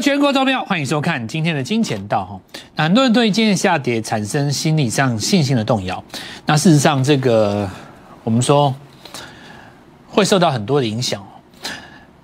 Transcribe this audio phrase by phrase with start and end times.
[0.00, 2.40] 全国投票，欢迎收看今天的金钱道哈。
[2.74, 6.02] 那很多人对今天下跌产生心理上信心的动摇。
[6.46, 7.68] 那事实上，这个
[8.24, 8.74] 我们说
[10.08, 11.22] 会受到很多的影响。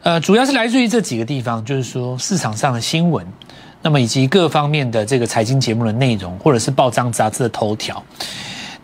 [0.02, 3.27] 呃，主要是来自于这几个地方，就是说市场上的新闻，
[3.83, 8.02] 那么以及各方面的这个财经节目的内容，或者是报章杂志的头条。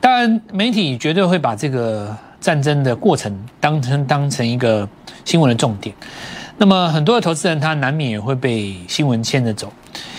[0.01, 4.87] 当然，媒体绝对会把这个战争的过程当成当成一个
[5.25, 5.95] 新闻的重点。
[6.63, 9.73] 那么很多的投资人他难免也会被新闻牵着走，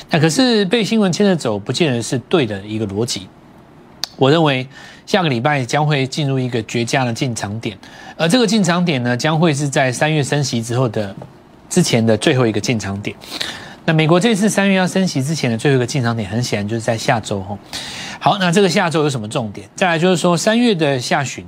[0.09, 3.29] 那可是被新闻牵着走，不见得是对的一个逻辑。
[4.17, 4.67] 我认为
[5.05, 7.77] 下个礼拜将会进入一个绝佳的进场点，
[8.17, 11.15] 而这个进场点呢，将会是在三月升息之后的
[11.69, 13.15] 之前的最后一个进场点。
[13.85, 17.57] 那美国这次三月要升息之前的最后一个进场点，很显然就是在下周哈。
[18.19, 19.65] 好，那这个下周有什么重点？
[19.77, 21.45] 再来就是说三月的下旬。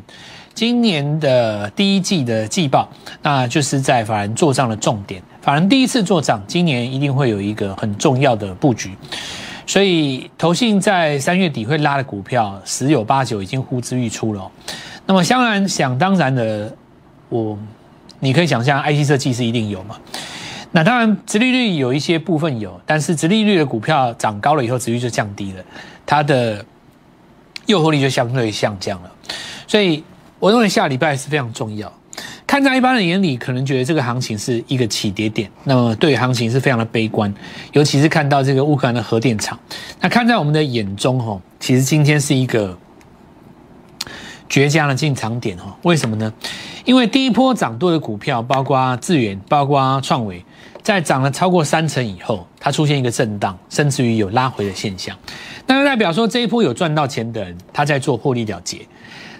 [0.55, 2.87] 今年的第一季的季报，
[3.21, 5.21] 那就是在法人做账的重点。
[5.41, 8.95] 法人第一次做账，今年一定会有一个很重要的布局。
[9.67, 14.49] 所以，投信在三月底会拉的股票，十有八九已经呼之欲出了。
[15.05, 16.73] 那么，当然想当然的，
[17.27, 17.57] 我
[18.21, 19.97] 你可以想象，IC 设计是一定有嘛？
[20.71, 25.61] 那当然，殖利率有一些部分有，但是殖利率的股票涨高了以后，殖率就降低了，
[26.05, 26.65] 它的
[27.65, 29.11] 诱惑力就相对下降了。
[29.67, 30.01] 所以。
[30.45, 31.91] 我认为下礼拜是非常重要。
[32.45, 37.33] 看在一般人眼里，可能觉得这个行情是一个起跌点，那么对行情是非常的悲观。
[37.73, 39.59] 尤其是看到这个乌克兰的核电厂，
[39.99, 42.77] 那看在我们的眼中，吼，其实今天是一个
[44.47, 45.75] 绝佳的进场点，吼。
[45.81, 46.31] 为什么呢？
[46.83, 50.45] 因为第一波涨多的股票，包括智源，包括创维，
[50.83, 55.17] 在涨了超过三成以后，它出现一个震荡，甚至于有拉回的现象，
[55.65, 58.87] 那就代表说这一波有赚到钱的人，他在做获利了结。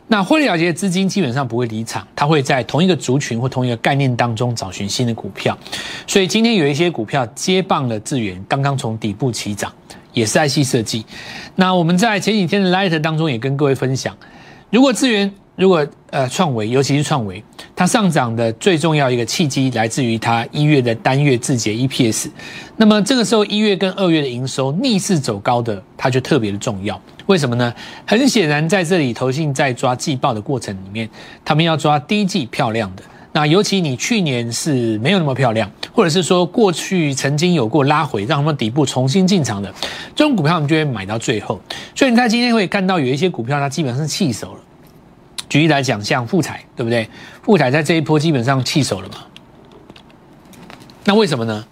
[0.08, 5.58] 那获利了结的资金基本上不会离场，它会在同一个族群或同一个概念当中找寻新的股票。
[6.06, 9.74] 所以今天有一些股票接棒了智源，刚刚从底部起涨，
[10.14, 11.04] 也是 IC 设计。
[11.56, 14.16] 那我们在前几天的 Light 当中也跟各位分享，
[14.70, 17.42] 如果智源，如果呃创维，尤其是创维，
[17.76, 22.30] 它上涨的最重要一个契机来自于它一月的单月自结 EPS。
[22.76, 27.02] 那么这个时候一月跟二月的营收逆势走高的，它就特别的重要。
[27.28, 27.74] 为什么呢？
[28.06, 31.10] 很显然，在这里投信在抓季报的过程里面，
[31.46, 33.04] 他们要抓第一季漂亮的。
[33.32, 39.74] 那尤其你去年是没有那么漂亮，或者是说过去曾经有过拉回，让他们底部重新进场的
[40.16, 41.60] 这种股票，我们就会买到最后。
[41.96, 44.60] 所以你在今天会看到有一些股票，它基本上是弃手了。
[45.50, 47.10] 举例来讲，像富彩，对不对？
[47.42, 49.16] 富彩在这一波基本上弃手了嘛？
[51.04, 51.66] 那为什么呢？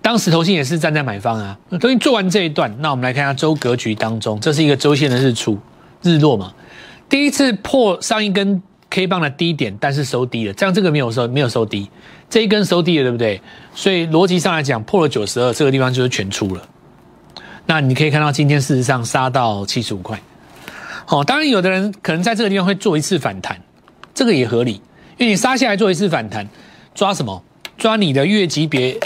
[0.00, 5.58] 当时投信也是站在买方啊，等于做完这一段，那我们来看一下周格局当中，这是一个周线的日出
[6.02, 6.52] 日落嘛，
[7.08, 11.88] 第一次破上一根 K 棒的低点，但是收低了，这样这个没有收没有收低，
[12.28, 13.40] 这一根收低了，对不对？
[13.74, 16.62] 所以逻辑上来讲，破了九十二，这个地方就是全出了。
[17.66, 20.20] 那你可以看到今天事实上杀到七十五块，
[21.06, 23.60] 好，当然有的人可能在这个地方会做一次反弹，
[24.14, 24.74] 这个也合理，
[25.18, 26.48] 因为你杀下来做一次反弹，
[26.94, 27.42] 抓什么？
[27.78, 28.98] 抓你的月级别。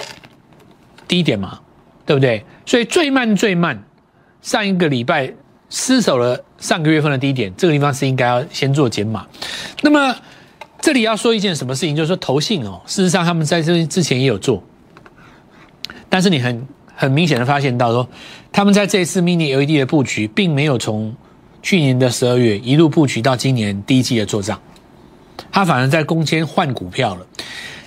[1.08, 1.60] 低点嘛，
[2.04, 2.44] 对不对？
[2.66, 3.80] 所以最慢最慢，
[4.42, 5.32] 上一个礼拜
[5.70, 9.24] 失守了上个月份的低点，这个地方是应该要先做减码。
[9.82, 10.16] 那么
[10.80, 14.60] 这里要说一件什么事情，就是说投信哦，事实上他们在这之前也有做，
[16.08, 18.08] 但是你很很明显的发现到说，
[18.50, 21.14] 他们在这一次 mini LED 的布局，并没有从
[21.66, 24.56] 去年的十二月一路布局到今年第一季的做账，
[25.50, 27.26] 他反而在攻坚换股票了。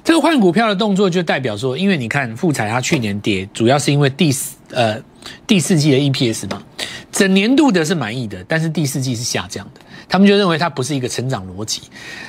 [0.03, 5.01] 这个换股票的动作就代表说，因为你看富彩它去年跌，主要是因为第四呃
[5.47, 6.61] 第四季的 EPS 嘛，
[7.09, 9.79] 整年度的是满意的，但是第四季是下降的，
[10.09, 11.83] 他们就认为它不是一个成长逻辑。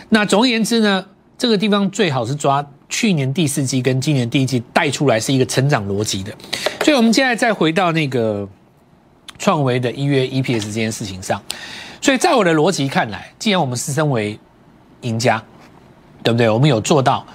[0.09, 1.05] 那总而言之呢，
[1.37, 6.33] 这个地方最好是抓去年第四季跟今年第一季带出来是一个成长逻辑的。
[6.85, 8.49] 所以我们现在再回到那个
[9.41, 11.43] 创维的一月 EPS 这件事情上，
[12.01, 14.39] 所以在我的逻辑看来，既然我们是身为
[15.01, 15.43] 赢家，
[16.23, 16.49] 对不对？
[16.49, 17.27] 我们有做到。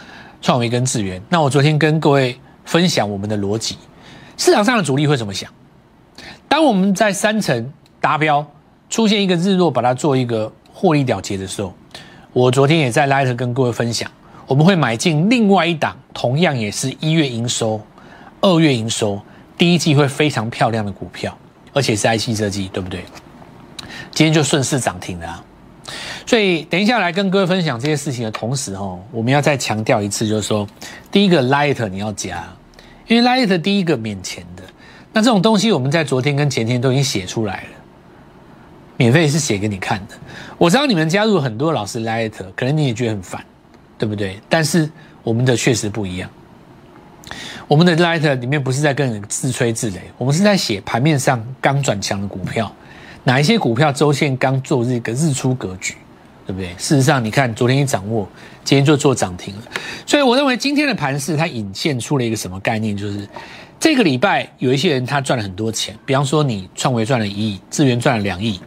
[0.41, 3.75] 创维跟智源，那我昨天跟各位分享我们的逻辑，
[4.37, 5.51] 市场上的主力会怎么想？
[6.47, 8.45] 当我们在三层达标，
[8.87, 11.73] 出现一个日落，把它做一个获利了结的时候，
[12.31, 14.11] 我昨天也在 Light 跟各位分享，
[14.45, 17.81] 我们会买进另外一档，同样也是一月营收、
[18.41, 19.19] 二月营收，
[19.57, 21.35] 第一季会非常漂亮的股票，
[21.75, 23.03] 而且是 IC 设计，对不对？
[24.11, 25.43] 今天就顺势涨停了。
[26.25, 30.65] 所以等一下来跟各位分享这些事情的同时，哦，我们要再强调一次，就是说，
[31.11, 32.47] 第一个 Light 你要加，
[33.07, 34.63] 因为 Light 第一个免钱的，
[35.11, 37.69] 那这种东西我们在昨天跟前天都已经写出来了，
[38.95, 40.15] 免费是写给你看的。
[40.57, 43.45] 我知道你们加入很多老师 Light，可能你也觉得很烦，
[43.97, 44.39] 对不对？
[44.47, 44.89] 但是
[45.23, 46.29] 我们的确实不一样。
[47.67, 52.71] 我们的 Light 里面不是在跟人自吹自擂，我们是在写盘面上刚转强的股票，
[53.23, 55.95] 哪一些股票周线刚做这个日出格局，
[56.45, 56.69] 对不对？
[56.77, 58.29] 事实上，你看昨天一掌握，
[58.63, 59.61] 今天就做涨停了。
[60.05, 63.27] 所以我认为今天的盘势它引现出了一个什么概念，就是
[63.79, 68.61] 这个礼拜有一些人他赚了很多钱，比方说你创维赚了一亿，智源赚了两亿，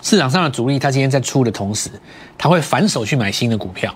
[0.00, 1.90] 市场上的主力他今天在出的同时，
[2.38, 3.94] 他会反手去买新的股票。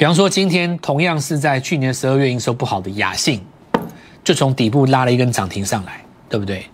[0.00, 3.38] 比方说，今天同样是在去年十二月营收不好的雅信，
[4.24, 6.64] 就从底部拉了一根涨停上来，对不对？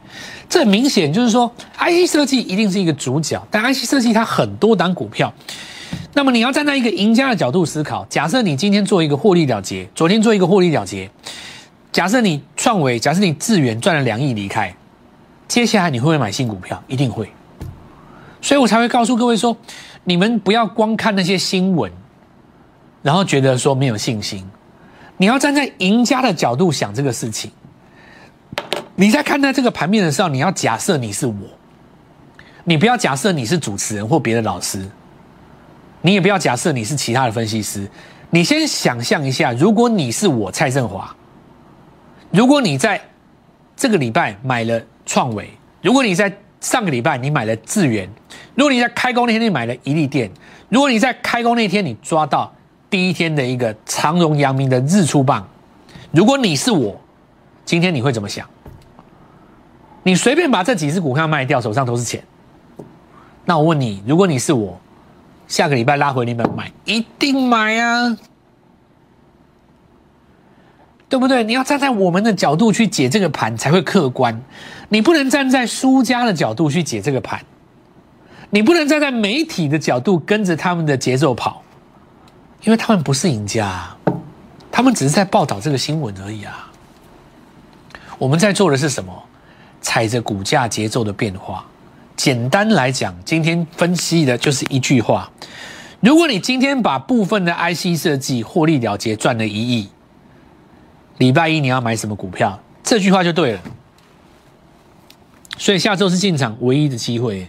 [0.48, 5.34] 这明显就是说，IC 设计一定是一个主角，但 IC 设计它很多档股票，
[6.14, 8.06] 那么你要站在一个赢家的角度思考。
[8.08, 11.10] 假设你今天做一个获利了结，昨天做一个获利了结，
[11.90, 14.72] 假设你创维，假设你智源赚了两亿离开，
[15.48, 16.80] 接下来你会不会买新股票？
[16.86, 17.28] 一定会。
[18.40, 19.56] 所以我才会告诉各位说，
[20.04, 21.90] 你们不要光看那些新闻。
[23.02, 24.44] 然后觉得说没有信心，
[25.16, 27.50] 你要站在赢家的角度想这个事情。
[28.96, 31.34] 你在看待这个盘面的时候，你要假设你是我，
[32.64, 34.84] 你不要假设你是主持人或别的老师，
[36.00, 37.88] 你也不要假设你是其他的分析师。
[38.30, 41.14] 你先想象一下，如果你是我蔡振华，
[42.30, 43.00] 如果你在
[43.76, 45.50] 这个礼拜买了创维，
[45.82, 48.08] 如果你在上个礼拜你买了智源，
[48.54, 50.30] 如果你在开工那天你买了一利电，
[50.70, 52.52] 如果你在开工那天你抓到。
[52.88, 55.46] 第一天的一个长荣、阳明的日出棒，
[56.12, 56.98] 如果你是我，
[57.64, 58.48] 今天你会怎么想？
[60.02, 62.22] 你随便把这几只股票卖掉，手上都是钱。
[63.44, 64.78] 那我问你，如果你是我，
[65.48, 68.16] 下个礼拜拉回你们买，一定买啊，
[71.08, 71.42] 对不对？
[71.42, 74.40] 你要站在我们的角度去解这个盘才会客观，
[74.88, 77.40] 你不能站在输家的角度去解这个盘，
[78.50, 81.62] 你不能站在媒体的角度跟着他们的节奏跑。
[82.66, 83.96] 因为他们不是赢家，
[84.72, 86.68] 他们只是在报道这个新闻而已啊。
[88.18, 89.22] 我们在做的是什么？
[89.80, 91.64] 踩着股价节奏的变化。
[92.16, 95.30] 简单来讲，今天分析的就是一句话：
[96.00, 99.88] 如果你今天把部分的 IC 设计获利了结，赚了一亿，
[101.18, 102.60] 礼拜一你要买什么股票？
[102.82, 103.60] 这句话就对了。
[105.56, 107.48] 所以下周是进场唯一的机会，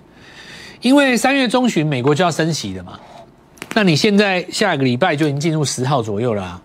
[0.82, 3.00] 因为三月中旬美国就要升息了嘛。
[3.78, 6.60] 那你现在下个礼拜就已经进入十号左右了。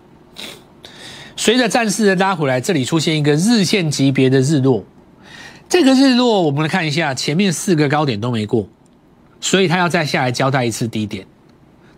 [1.35, 4.83] 随着战事的拉回来，这里出现一个日线级别的日落。
[5.69, 8.67] 这个日落，我们来看一下，前面四个高点都没过，
[9.39, 11.23] 所以它要再下来交代一次低点。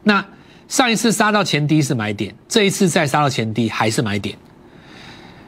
[0.04, 0.26] 那
[0.68, 4.38] 上一次杀到前低是买点，这一次再杀到前低还是买点。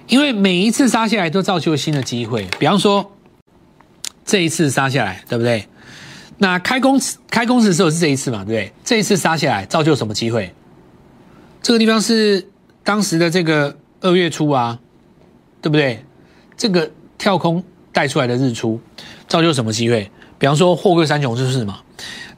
[0.07, 3.11] 因为每一次杀下来都造就新的机会，比方说
[4.23, 5.67] 这一次杀下来，对不对？
[6.39, 6.99] 那开工
[7.29, 8.73] 开工的时候是这一次嘛，对不对？
[8.83, 10.53] 这一次杀下来，造就什么机会？
[11.61, 12.47] 这个地方是
[12.83, 14.79] 当时的这个二月初啊，
[15.61, 16.05] 对不对？
[16.55, 18.79] 这个跳空带出来的日出，
[19.27, 20.11] 造就什么机会？
[20.37, 21.79] 比方说货柜三雄就是嘛。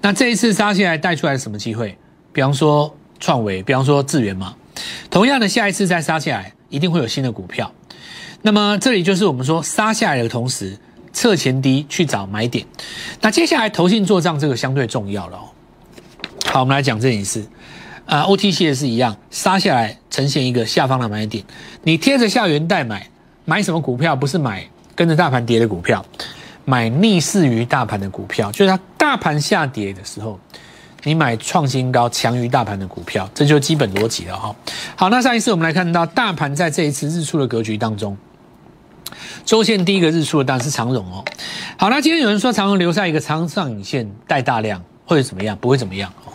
[0.02, 1.98] 那这一次杀下来带出来什么机会？
[2.32, 4.56] 比方说创维，比方说智源嘛。
[5.10, 7.70] 同样的，下一次再杀下来，一定会有新的股票。
[8.44, 10.78] 那么这里就是我们说杀下来的同时。
[11.14, 12.66] 测前低去找买点，
[13.22, 15.44] 那接下来投信做账这个相对重要了哦。
[16.46, 17.46] 好，我们来讲这件事。
[18.06, 21.44] 啊，OTC 也是一样，杀下来呈现一个下方的买点。
[21.84, 23.08] 你贴着下元代买，
[23.46, 24.16] 买什么股票？
[24.16, 26.04] 不是买跟着大盘跌的股票，
[26.66, 28.52] 买逆势于大盘的股票。
[28.52, 30.40] 就是它大盘下跌的时候，
[31.04, 34.56] 你买创新高强于大盘的股票，这就是基本逻辑了哈。
[34.96, 38.18] 好，那上一次我们来看到大盘在这一次日出的格局当中。
[39.46, 41.24] 周线第一个日出的当然是长荣哦。
[41.78, 45.58] 好，那今天有人说长荣留下一个长上影线带大量，会怎么样？
[45.60, 46.34] 不会怎么样哦。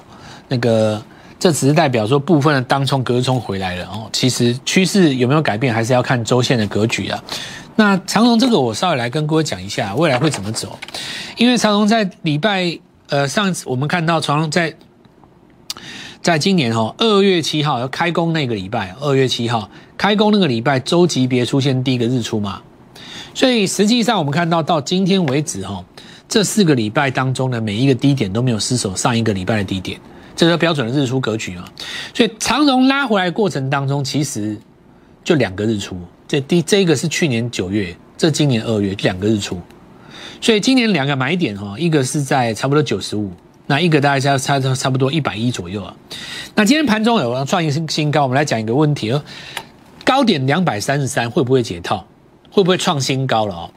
[0.48, 1.02] 那个
[1.38, 4.08] 这只是代表说部分的当冲隔冲回来了哦。
[4.12, 7.22] 其实趋势有没有改变，还是要看周线的格局啊。
[7.76, 10.78] 那长荣这个我稍微来跟各位讲一下，未来会怎么走？
[11.36, 12.78] 因为长荣在礼拜
[13.08, 14.74] 呃上次我们看到长荣在
[16.22, 22.60] 在今年哈二月七号要开工那个礼拜，二月七号开工那个礼拜周级别出现第一个日出嘛。
[23.34, 25.84] 所以实际上，我们看到到今天为止，哈，
[26.28, 30.00] 这四个礼拜当中的每一个低点都没有失守上一个礼拜的低点，
[30.36, 31.64] 这是标准的日出格局啊。
[32.14, 34.56] 所以长荣拉回来过程当中，其实
[35.24, 35.96] 就两个日出，
[36.28, 39.60] 这第这一个是去年九月，这今年二月两个日出。
[40.40, 43.32] 所以今年两个买点哈，一个是在差不多九十五，
[43.66, 45.96] 那一个大概差差差不多一百一左右啊。
[46.54, 49.24] 那今天盘中有创新新高，我们来讲一个问题哦，
[50.04, 52.06] 高点两百三十三会不会解套？
[52.50, 53.70] 会不会创新高了哦？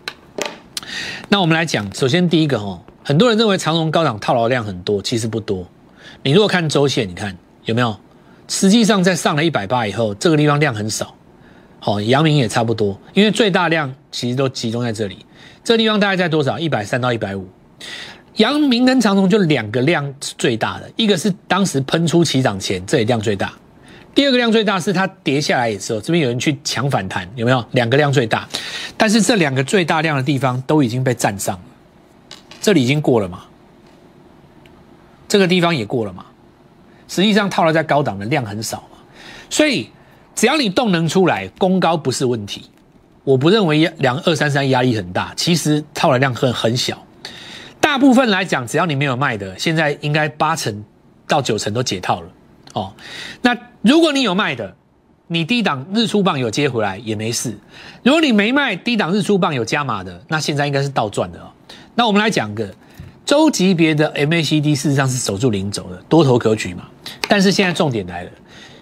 [1.29, 5.65] 那我们来讲，首先第一个哈，很多人认为长荣高档套牢量很多，其实不多。
[6.24, 7.98] 你如果看周线，你看有没有？
[8.48, 11.13] 实际上在上了一百八以后，这个地方量很少。
[11.79, 15.25] 好，阳明也差不多，因为最大量其实都集中在这里，
[15.63, 16.60] 这个地方大概在多少？
[16.60, 17.48] 一百三到一百五。
[18.36, 23.48] 阳明跟长荣就两个量是最大的，一个是当时喷出起涨前，这里量最大；
[24.18, 27.64] 第二个量最大是它跌下来的时候，这边有人去抢反弹，有没有？
[27.74, 28.50] 两个量最大，
[28.98, 31.62] 但是这两个最大量的地方都已经被占上了，
[32.60, 33.44] 这里已经过了嘛？
[35.28, 36.26] 这个地方也过了嘛？
[37.08, 38.98] 实际上套了在高档的量很少嘛，
[39.52, 39.88] 所以
[40.34, 42.64] 只要你动能出来，攻高不是问题。
[43.24, 47.06] 我不认为两二三三压力很大，其实套的量很很小。
[47.80, 50.84] 大部分来讲，只要你没有卖的，现在应该八成
[51.28, 52.30] 到九成都解套了
[52.77, 52.93] 哦。
[53.41, 54.75] 那如果你有卖的，
[55.27, 57.57] 你低档日出棒有接回来也没事。
[58.03, 61.51] 如果你没卖低档日出棒有加码的，那现在应该是倒赚的哦。
[61.96, 62.74] 那我们来讲个
[63.25, 66.86] 周级别的 MACD，事实上是守住零轴的多头格局嘛。
[67.27, 68.31] 但是现在重点来了，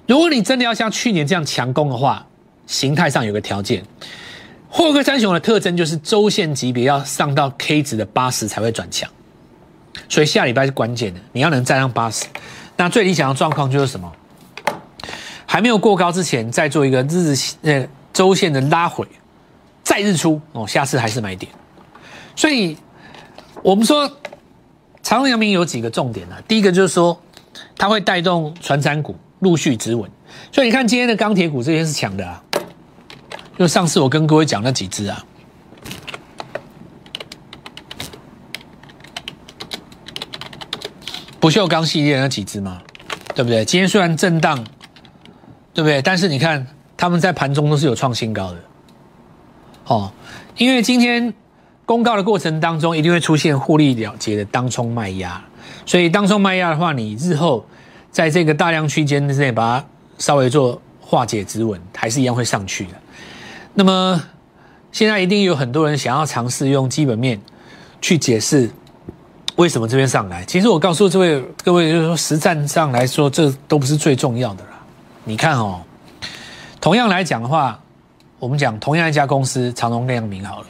[0.07, 2.25] 如果你真的要像去年这样强攻的话，
[2.67, 3.83] 形态上有个条件。
[4.69, 9.09] 霍克三雄的特征就是周线级别要上到 K 值的八十才会转强，
[10.09, 12.25] 所以下礼拜是关键的，你要能站上八十。
[12.77, 14.11] 那最理想的状况就是什么？
[15.45, 19.07] 还没有过高之前，再做一个日呃周线的拉回，
[19.83, 21.51] 再日出哦，下次还是买点。
[22.35, 22.75] 所以
[23.61, 24.11] 我们说
[25.01, 26.35] 长、阳明有几个重点呢？
[26.47, 27.17] 第一个就是说，
[27.77, 30.09] 它会带动船产股陆续止稳，
[30.51, 32.43] 所以你看今天的钢铁股这边是强的啊。
[33.57, 35.23] 就上次我跟各位讲那几只啊，
[41.45, 42.81] 不锈钢系列那几只嘛，
[43.35, 43.63] 对不对？
[43.63, 44.65] 今天虽然震荡，
[45.75, 46.01] 对不对？
[46.01, 46.65] 但是你看
[46.97, 48.57] 他们在盘中都是有创新高的，
[49.85, 50.11] 哦，
[50.57, 51.31] 因为今天
[51.85, 55.39] 公告的过程当中一定会出现获利了结的当冲卖压，
[55.85, 57.63] 所以当冲卖压的话，你日后
[58.09, 59.85] 在这个大量区间之内把它
[60.17, 62.93] 稍微做化解止稳，还是一样会上去的。
[63.75, 64.19] 那么，
[64.91, 67.39] 现在一定有很多人想要尝试用基本面
[68.01, 68.71] 去解释
[69.55, 70.43] 为什么这边上来。
[70.45, 74.71] 其实我告诉这位各位，就是说实战上来说，这都不是最重要的啦。
[75.23, 75.81] 你看哦，
[76.81, 77.79] 同样来讲的话，
[78.37, 80.67] 我们讲同样一家公司长荣跟阳明好了。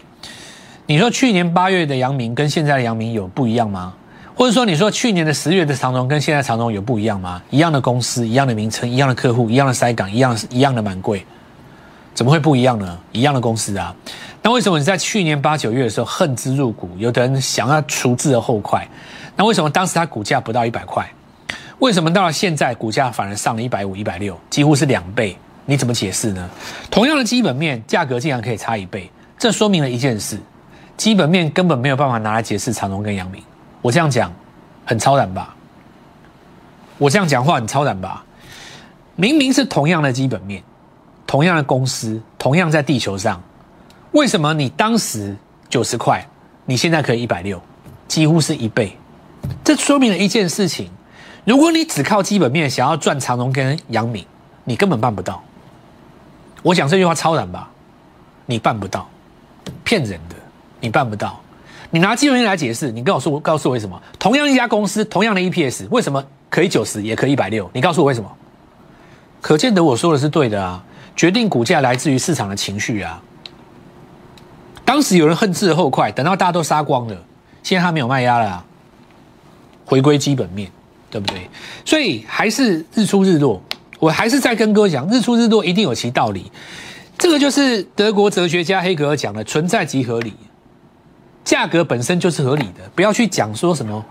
[0.85, 3.93] 你说去年八月的阳明跟现在的阳明有不一样吗？
[4.35, 7.41] 或者说你说去年的十月的长荣跟现在长荣有不一样吗？
[7.49, 11.25] 一样的公司，一样的名称，一样的客户，一样的筛港，一样一样的满贵。
[12.15, 12.97] 怎么会不一样呢？
[13.11, 13.93] 一样的公司啊，
[14.41, 16.89] 那为什么你在去年八九月的时候恨之入骨？
[16.97, 18.87] 有的人想要除之而后快，
[19.35, 21.05] 那为什么当时它股价不到一百块？
[21.79, 25.37] 为什么到了现在股价反而上了一百五、一百六，几乎是两倍？
[25.65, 26.49] 你怎么解释呢？
[26.89, 30.39] 同样的基本面，价格竟然可以差一倍，这说明了一件事：
[30.95, 33.43] 基本面根本没有办法拿来解释长隆跟阳明。
[33.81, 34.31] 我这样讲
[34.85, 35.53] 很超然吧？
[36.97, 38.23] 我这样讲话很超然吧？
[39.17, 40.63] 明明是同样的基本面。
[41.27, 43.41] 同样的公司，同样在地球上，
[44.11, 45.35] 为什么你当时
[45.69, 46.25] 九十块，
[46.65, 47.61] 你现在可以一百六，
[48.07, 48.97] 几乎是一倍？
[49.63, 50.89] 这说明了一件事情：
[51.43, 54.25] 如果你只靠基本面想要赚长荣跟阳明，
[54.63, 55.43] 你根本办不到。
[56.61, 57.69] 我讲这句话超然吧？
[58.45, 59.07] 你办不到，
[59.83, 60.35] 骗人的，
[60.79, 61.39] 你办不到。
[61.91, 64.01] 你拿基本面来解释，你告诉我，告诉我为什么？
[64.17, 67.69] 同样一家公司，同样的 EPS，为什么可以九十，也可以一百六？
[67.73, 68.31] 你告诉我为什么？
[69.41, 70.83] 可见得我说的是对的啊。
[71.15, 73.21] 决定股价来自于市场的情绪啊！
[74.83, 77.15] 当时有人恨之后快，等到大家都杀光了，
[77.63, 78.65] 现在他没有卖压了啊，
[79.85, 80.69] 回归基本面，
[81.09, 81.49] 对不对？
[81.85, 83.61] 所以还是日出日落，
[83.97, 86.51] 我还是在跟哥讲，日出日落一定有其道理。
[87.17, 90.33] 这个就是德国哲学家黑格尔讲的“存在即合理”，
[91.45, 94.05] 价格本身就是合理的，不要去讲说什么。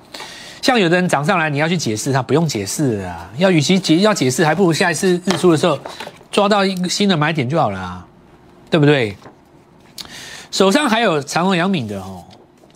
[0.63, 3.31] 像有的人涨上来，你要去解释他，不用解释啊。
[3.37, 5.79] 要与其解要解释，还不如下一次日出的时候。
[6.35, 8.05] 抓到一个新的买点就好了啊，
[8.69, 9.17] 对不对？
[10.51, 12.25] 手上还有长荣、阳敏的哦，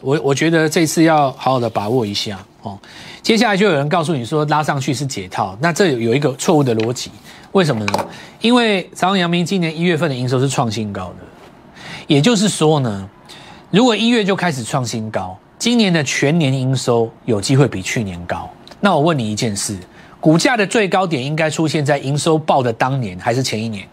[0.00, 2.78] 我我觉得这次要好好的把握一下哦。
[3.20, 7.10] 接下来就有人告诉你说拉上去是解套，那这有一个错误的逻辑，
[7.50, 8.06] 为什么呢？
[8.40, 11.16] 因为长荣、阳明今年一月份的营收是创新高的，
[12.06, 13.10] 也就是说呢，
[13.72, 18.48] 如果一月就开始创新高，今年的全年营收有机会比去年高。
[18.78, 19.76] 那我问你一件事。
[20.20, 23.86] 股价的最高点应该出现在营收报的当年还是前一年？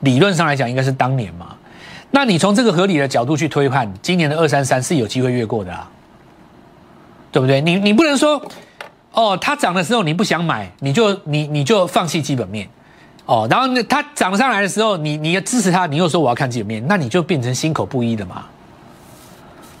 [0.00, 1.54] 理论上来讲，应该是当年嘛。
[2.10, 5.90] 那你从这个合理的角度去推判，今年的二三三是有机会越过的啊，
[7.30, 7.60] 对不对？
[7.60, 8.40] 你你不能说，
[9.12, 12.68] 哦，它涨的时候你不想买，你就你你就放弃基本面，
[13.26, 18.46] 哦，然后它涨上来的时候，你你要支持它，你又说我要看基本面，那你就变成心口不一的嘛，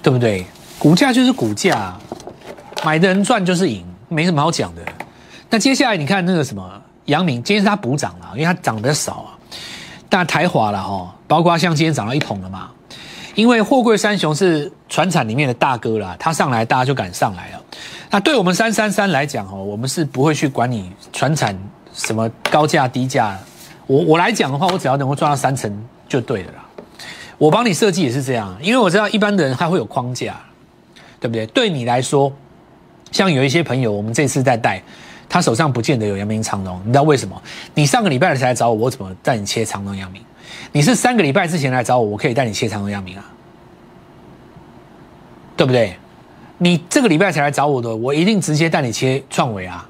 [0.02, 0.44] 对不对？
[0.78, 1.96] 股价就是股价，
[2.84, 3.84] 买的人赚就是赢。
[4.08, 4.82] 没什么好讲的。
[5.50, 9.38] 那接下来你看那个什么阳明，今天是它补涨了，因为它涨得少啊。
[10.08, 12.70] 但台华了哈，包括像今天涨到一桶了嘛，
[13.34, 17.62] 因为货柜三雄是船产里面的大哥啦，他上来大家就敢上来了。
[18.10, 21.54] 那对我们三三三来讲哦，我们是不会去管你船产
[21.92, 23.38] 什么高价低价，
[23.86, 25.70] 我我来讲的话，我只要能够赚到三成
[26.08, 26.64] 就对了啦。
[27.36, 30.40] 我帮你设计也是这样，因为我知道一般的人他会有框架，
[31.20, 31.46] 对不对？
[31.48, 32.32] 对你来说，
[33.12, 34.82] 像有一些朋友，我们这次在带。
[35.30, 37.38] 他手上不见得有阳明长龙，你知道为什么？
[37.74, 40.22] 你上个礼拜才来找我，我怎么带你切长龙阳明？
[40.72, 43.30] 你是三个礼拜之前来找我，我可以带你切长龙阳明啊，
[45.54, 45.94] 对不对？
[46.56, 49.86] 你这个礼拜才来找我的，我一定直接带你切创维啊。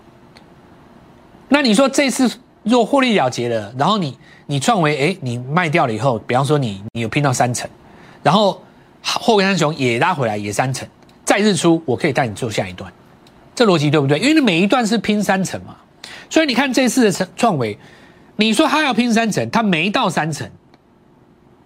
[1.49, 2.29] 那你说这次
[2.65, 7.71] 若获利了结了，然后你你创维，哎，你卖掉了以后，比方说你你有拼到三成，
[8.25, 8.61] 然后
[9.03, 10.89] 后根三雄也拉回来也三成，
[11.25, 12.93] 再日出，我可以带你做下一段。
[13.59, 14.21] 这逻辑对不对？
[14.21, 15.75] 因为你每一段是拼三层嘛，
[16.31, 17.77] 所以你看这次的创创维，
[18.37, 20.49] 你说他要拼三层，他没到三层，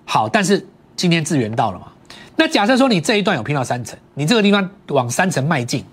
[0.07, 1.89] 好，但是今天资源到了嘛？
[2.35, 5.85] 那假设说你这一段有拼到三层，你这个地方往三层迈进，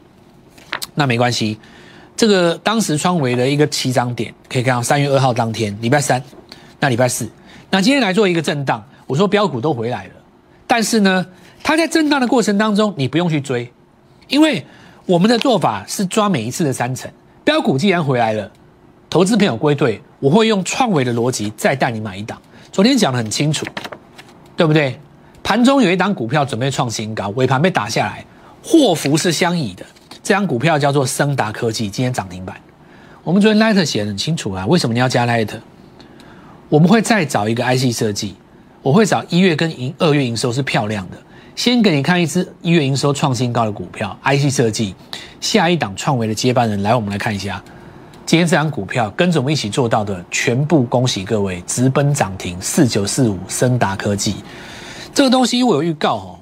[0.95, 1.59] 那没关系。
[2.15, 6.23] 这个当时创维的一个起涨点，可以看到三月二号当天，礼拜三，
[6.79, 7.29] 那礼拜四，
[7.69, 10.11] 那今天来做一个震荡，我说标股都回来了，
[10.65, 11.25] 但是呢，
[11.61, 13.69] 它在震荡的过程当中，你不用去追，
[14.29, 14.65] 因为。
[15.09, 17.09] 我们的做法是抓每一次的三成
[17.43, 18.51] 标股，既然回来了，
[19.09, 22.39] 投资朋友归队，我会用创维的逻辑再带你买一档。
[22.71, 23.65] 昨天讲的很清楚，
[24.55, 24.99] 对不对？
[25.41, 28.23] 盘中有一档股票准备创新高，尾盘被打下来，
[28.63, 29.83] 祸福是相倚的。
[30.21, 32.55] 这张股票叫做升达科技，今天涨停板。
[33.23, 35.49] 我们昨天 Light 写的很清楚啊，为什么你要加 Light？
[36.69, 38.35] 我们会再找一个 IC 设计，
[38.83, 41.17] 我会找一月跟营二月营收是漂亮的。
[41.59, 44.95] 先给你看一只一月营收创新高的股票，IC 设计，
[45.41, 47.61] 下一档创维的接班人，来我们来看一下，
[48.25, 54.35] 今天这张股票跟着我们一起做到的，全部恭喜各位，直奔涨停，四九四五森达科技，
[55.13, 56.39] 这个东西我有预告哦，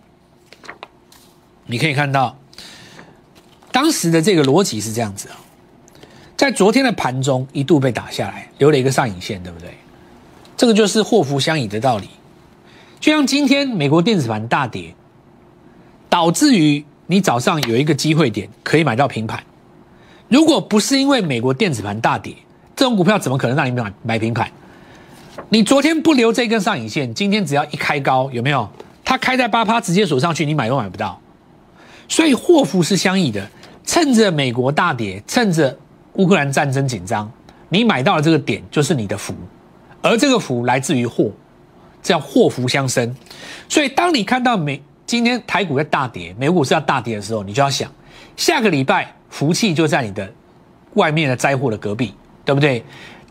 [1.65, 2.37] 你可以看到，
[3.71, 5.37] 当时的这个逻辑是这样子啊，
[6.37, 9.71] 在昨天的盘中一度被打下来，留了一个上影线，对不对？
[10.55, 12.07] 这个就是祸福相倚的道理，
[12.99, 14.93] 就像今天美国电子盘大跌。
[16.09, 19.41] 导致于你早上有一个机会点可以买到平盘，
[20.27, 22.33] 如果不是因为美国电子盘大跌，
[22.75, 24.49] 这种股票怎么可能让你买买平盘？
[25.49, 28.69] 你昨天不留这根上影线，今天只要一开高，有没有？
[29.05, 31.19] 它开在八趴，直接锁上去，你买都买不到。
[32.09, 33.49] 所以祸福是相依的，
[33.85, 35.77] 趁着美国大跌，趁着
[36.13, 37.31] 乌克兰战争紧张，
[37.69, 39.33] 你买到了这个点就是你的福，
[40.01, 41.31] 而这个福来自于祸，
[42.01, 43.15] 叫祸福相生。
[43.69, 44.81] 所以当你看到美。
[45.07, 47.89] 今天台股在大跌，美股是要大跌的时候，你就要想，
[48.35, 50.29] 下个礼拜福气就在你的
[50.95, 52.83] 外面的灾祸的隔壁，对不对？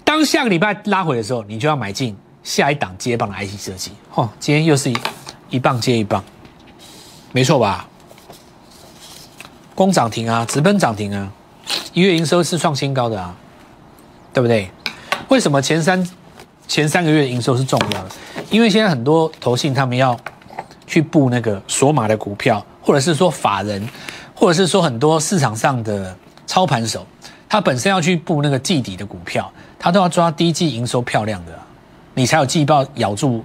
[0.03, 3.93] 当下个礼拜拉回的时候，你就要买进下一档接棒的 IC 设计。
[4.15, 4.97] 哦，今天又是一
[5.51, 6.25] 一棒接一棒，
[7.33, 7.87] 没错吧？
[9.75, 11.31] 攻涨停啊，直奔涨停啊，
[11.93, 13.37] 一月营收是创新高的啊，
[14.33, 14.71] 对不对？
[15.29, 16.09] 为什么前三
[16.67, 18.09] 前三个月营收是重要的？
[18.49, 20.19] 因为现在很多投信他们要。
[20.87, 23.87] 去布那个索马的股票，或者是说法人，
[24.35, 27.07] 或者是说很多市场上的操盘手，
[27.49, 31.53] 他本身要去布那个季底的股票，他都要抓第一季营收漂亮的，
[32.14, 33.44] 你才有季报咬住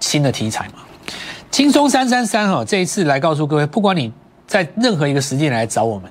[0.00, 0.74] 新的题材嘛。
[1.50, 4.12] 轻松三三三哈，这一次来告诉各位，不管你
[4.46, 6.10] 在任何一个时间来找我们，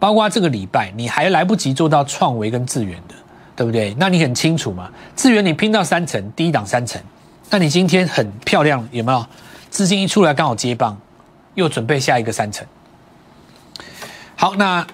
[0.00, 3.14] 包括这个礼拜，你还来不及做到创维跟智源的，
[3.54, 3.94] 对不对？
[3.98, 7.00] 那你很清楚嘛，智源你拼到三层，第一档三层，
[7.50, 9.24] 那你今天很漂亮，有没有？
[9.70, 10.98] 资金一出来，刚好接棒，
[11.54, 12.66] 又准备下一个三层。
[14.34, 14.86] 好，那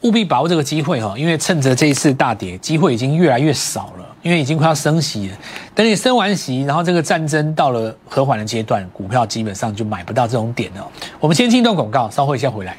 [0.00, 5.36] 务必把握这个机会哈，因为趁着这一次大跌，机会已经越来越少了，因为已经快要升息了。
[5.74, 10.88] 等你升完息，然后这个战争到了和缓的阶段，股票基本上就买不到这种点了。
[11.20, 12.76] 我们先进一段广告，稍后一下回来。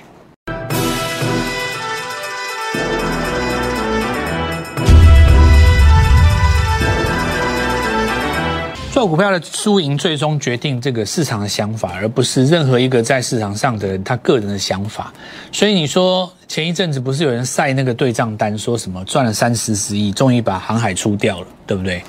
[9.03, 15.13] 做股票的输赢，最终决定这个市场的想法，而不是任何一个在市场上的人他个人的想法。
[15.51, 22.01] 所以你说前一阵子不是有人晒那个对账单，说什么赚了三四十亿，终于把航海出掉了，对不对？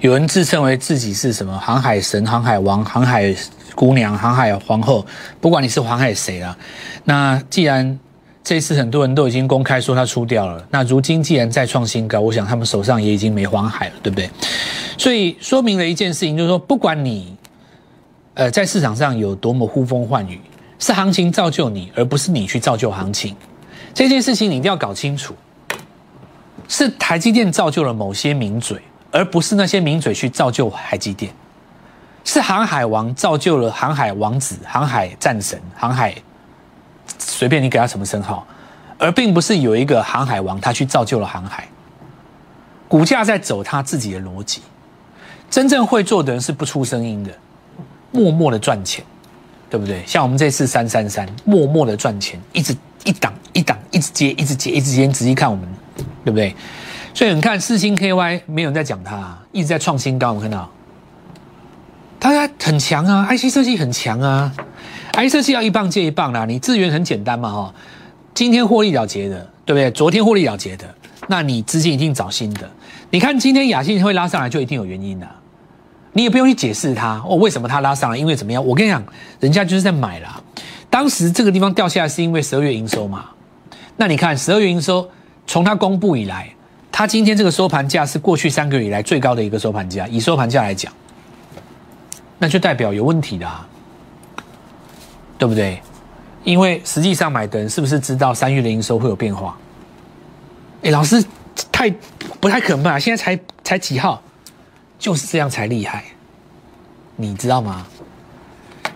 [0.00, 3.34] 有人自称为自己是什么航海神、航海王、航海
[3.74, 5.06] 姑娘、航海皇后，
[5.40, 6.54] 不管你是航海谁啊，
[7.04, 7.98] 那既然。
[8.46, 14.28] 这次很多人都已经公开说他出掉了，那如今既然再创新高，我想他们手上也已经没黄海了，对不对？
[14.96, 17.36] 所以说明了一件事情，就是说，不管你，
[18.34, 20.40] 呃，在市场上有多么呼风唤雨，
[20.78, 23.36] 是行情造就你，而不是你去造就行情。
[23.92, 25.34] 这件事情你一定要搞清楚，
[26.68, 28.80] 是台积电造就了某些名嘴，
[29.10, 31.32] 而不是那些名嘴去造就海积电，
[32.24, 36.14] 是航海王造就了航海王子、航海战神、航海，
[37.18, 38.46] 随便你给他什么称号，
[38.98, 41.68] 而并不是有一个航海王他去造就了航海。
[42.88, 44.60] 股价在走他自己的逻辑，
[45.54, 47.30] 真正会做的人是不出声音的，
[48.10, 49.04] 默默的赚钱，
[49.70, 50.02] 对不对？
[50.04, 55.64] 像我们这次三三三，默默的赚钱，一直一档一档一直接，一直接，一直接，仔细看我们，
[56.24, 56.52] 对不对？
[57.14, 60.68] 所以你看四星 KY 没有人在讲它，一直在创新高，我看到，
[62.18, 64.52] 大家很强啊，IC 设计很强啊
[65.12, 67.74] ，IC 设计要一棒接一棒啦，你资源很简单嘛哈，
[68.34, 69.88] 今天获利了结的，对不对？
[69.92, 70.92] 昨天获利了结的，
[71.28, 72.68] 那你资金一定找新的。
[73.10, 75.28] 你看今天雅信会拉上来，就一定有原因的，
[76.14, 78.16] 你也不用去解释它哦，为什么它拉上来？
[78.16, 78.64] 因为怎么样？
[78.64, 79.04] 我跟你讲，
[79.40, 80.40] 人家就是在买啦。
[80.88, 83.26] 当时这个地方掉下来是因为十二月营收嘛？
[83.96, 85.06] 那你看十二月营收
[85.46, 86.48] 从它公布以来。
[86.96, 90.92] 它今天这个收盘价是过去三个月以来最高的一个收盘价，以收盘价来讲，
[92.38, 93.50] 那就代表有问题的，
[95.36, 95.82] 对不对？
[96.44, 99.58] 因为实际上买的人是不是知道三月的营收会有变化？
[100.84, 101.20] 哎，老师
[101.72, 101.90] 太
[102.38, 102.96] 不太可能吧？
[102.96, 104.22] 现在才才几号，
[104.98, 106.04] 就是这样才厉害，
[107.16, 107.86] 你知道吗？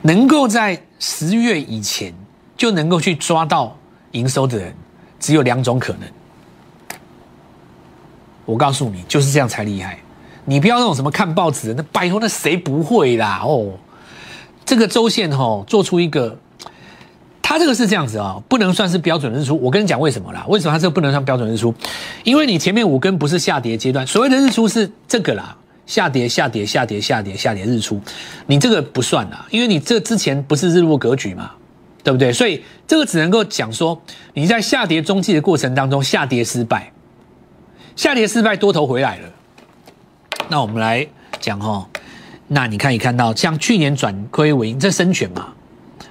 [0.02, 2.14] 能够在十月以前
[2.56, 3.76] 就能够去抓到
[4.12, 4.74] 营收的人，
[5.18, 6.02] 只有两种可能。
[8.44, 9.98] 我告诉你，就是这样才厉害。
[10.46, 13.42] 你不要那种什么看报纸的，那拜托，那谁不会啦？
[13.44, 13.72] 哦，
[14.64, 16.38] 这个周线哈，做出一个，
[17.42, 19.54] 它这个是这样子啊，不能算是标准日出。
[19.60, 20.46] 我跟你讲为什么啦？
[20.48, 21.74] 为什么它这个不能算标准日出？
[22.24, 25.54] 因为你前面五根不是下跌阶段，所谓的日出是这个啦，
[25.88, 28.00] 下跌、下跌、下跌、下跌、下跌日出，
[28.46, 31.50] 你这个不算啦，因为你这之前不是日落格局嘛，
[32.04, 32.30] 对不对？
[32.32, 34.00] 所以这个只能够讲说
[34.34, 36.92] 你在下跌中继的过程当中下跌失败。
[37.96, 39.28] 下跌失败，多头回来了。
[40.48, 41.04] 那我们来
[41.40, 41.88] 讲哈，
[42.46, 45.52] 那你看，你看到像去年转亏为盈，这深全嘛，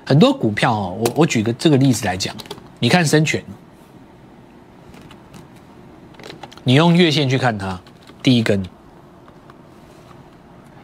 [0.04, 0.98] 很多股票哦。
[1.00, 2.36] 我我举个这个例子来讲，
[2.80, 3.42] 你看深全，
[6.64, 7.80] 你用月线去看它，
[8.22, 8.62] 第一根，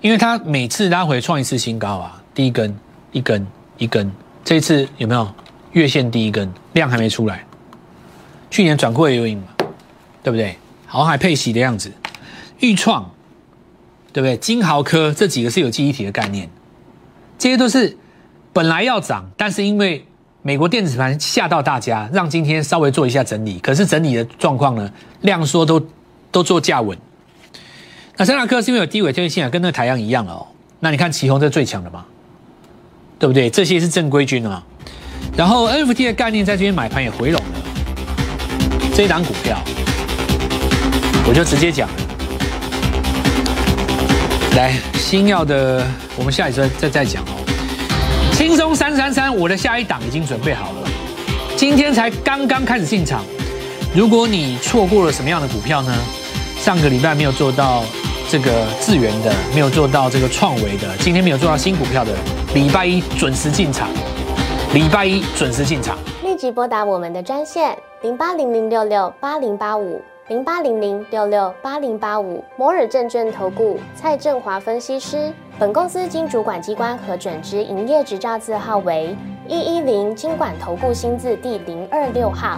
[0.03, 2.77] 因为它每次拉回创一次新高啊，第一根
[3.13, 4.11] 一根一根，
[4.43, 5.25] 这一次有没有
[5.71, 7.45] 月线第一根量还没出来？
[8.51, 9.47] 去年转亏为盈嘛，
[10.21, 10.57] 对不对？
[10.85, 11.89] 豪海配息的样子，
[12.59, 13.09] 豫创，
[14.11, 14.35] 对不对？
[14.35, 16.49] 金豪科这几个是有记忆体的概念，
[17.39, 17.97] 这些都是
[18.51, 20.05] 本来要涨，但是因为
[20.41, 23.57] 美国电子盘吓到大家，让今天稍微做一下整理。
[23.59, 25.81] 可是整理的状况呢，量缩都
[26.29, 26.97] 都做价稳。
[28.15, 30.45] 那三大科是因为有低尾推线啊，跟那个台阳一样哦。
[30.79, 32.05] 那你看旗宏这最强的嘛，
[33.17, 33.49] 对不对？
[33.49, 34.63] 这些是正规军啊。
[35.35, 39.59] 然后 NFT 的概念在这边买盘也回笼了，这一档股票。
[41.25, 41.89] 我就直接讲，
[44.55, 45.83] 来新药的，
[46.15, 47.43] 我们下一次再再讲哦。
[48.33, 50.89] 轻松三三三，我的下一档已经准备好了，
[51.55, 53.23] 今天才刚刚开始进场。
[53.95, 55.95] 如果你错过了什么样的股票呢？
[56.59, 57.83] 上个礼拜没有做到
[58.33, 62.11] 这个智源的，没有做到这个创维的，今天没有做到新股票的，
[62.55, 63.87] 礼拜一准时进场，
[64.73, 70.01] 礼拜一准时进场，立即拨打我们的专线零八零零六六八零八五。
[70.29, 79.15] 零八零零六六八零八五摩尔证券投顾蔡振华分析师，本公司经主管机关核准之营业执照字号为
[79.49, 82.57] 一一零金管投顾新字第零二六号。